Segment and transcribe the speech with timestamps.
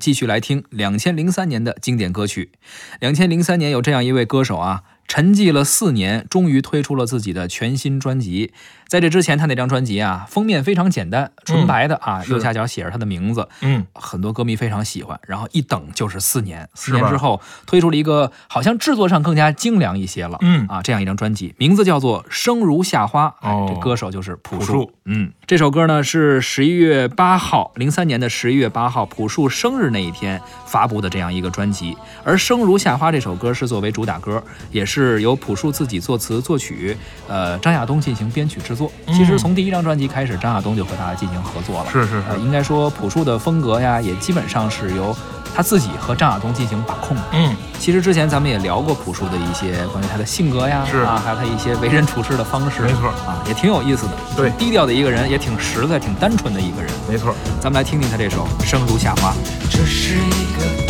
[0.00, 2.50] 继续来听两千零三年的经典歌曲。
[2.98, 4.82] 两千零三年有这样一位歌手啊。
[5.06, 8.52] 沉寂了四年，终于推出了自己的全新专辑。
[8.90, 13.48] 在这之前，他那张专辑啊，封面非常简单，纯白的啊，右下角写着他的名字。
[13.62, 15.18] 嗯，很多歌迷非常喜欢。
[15.26, 20.36] 然后一等就是四年，四年之后推出了一个好像制作上更加精良一些了。
[20.40, 23.34] 嗯啊，这样一张专辑，名字叫做《生如夏花》。
[23.48, 24.92] 哦，这歌手就是朴树。
[25.06, 31.96] 嗯，这首歌呢是十一月八号，零三年的十一月八号，朴树生日那一天发布的这样一个专辑。
[32.22, 34.90] 而《生如夏花》这首歌是作为主打歌，也是。
[34.90, 36.94] 是由朴树自己作词作曲，
[37.26, 38.79] 呃，张亚东进行编曲制作。
[39.08, 41.90] 其实从第一张专辑开始，张亚东就和他进行合作了。
[41.90, 45.16] 是是是，应该说朴树的风格呀，也基本上是由
[45.54, 47.22] 他自己和张亚东进行把控的。
[47.32, 52.82] 嗯，其实之前咱们也聊过朴树的一些关于他的性格呀，是啊，还有他一些为人处事的方式。
[52.82, 54.12] 没错啊，也挺有意思的。
[54.36, 56.90] 对，低调的一个人，也挺实在、挺单纯的一个人。
[57.08, 59.32] 没错，咱们来听听他这首《生如夏花》。
[59.70, 60.89] 这是一个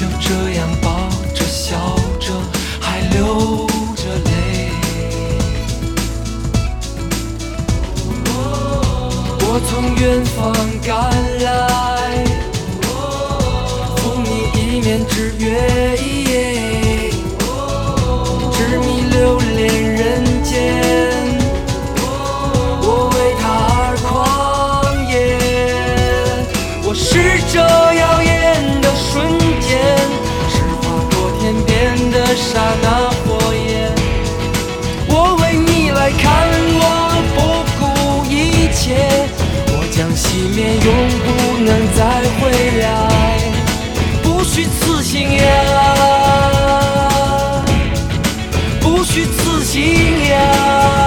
[0.00, 0.06] 就。
[0.30, 1.76] 这样抱着笑
[2.20, 2.32] 着，
[2.80, 4.30] 还流着泪。
[9.40, 10.38] 我从远方
[10.86, 10.88] 赶
[11.42, 12.24] 来，
[13.96, 15.44] 赴你一面之约，
[18.52, 19.60] 执迷留恋
[19.96, 19.98] 人
[20.44, 20.48] 间。
[22.80, 23.42] 我为他
[23.82, 23.98] 而
[49.00, 50.99] 不虚此行呀，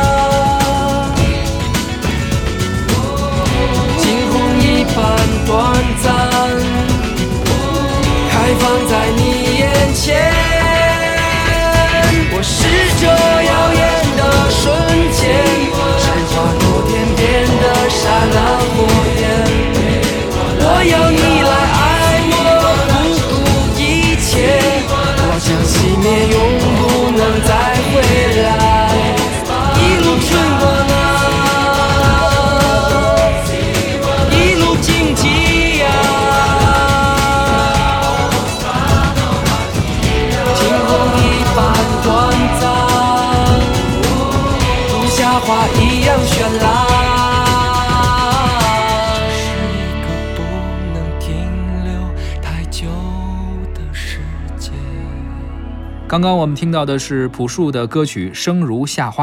[45.33, 46.69] 如夏花一样绚烂。
[49.31, 49.39] 是
[49.73, 50.39] 一个不
[50.93, 51.25] 能停
[51.83, 51.89] 留
[52.39, 52.85] 太久
[53.73, 54.19] 的世
[54.59, 54.69] 界。
[56.07, 59.13] 刚刚我们听到的是朴树的歌曲《生如夏花》。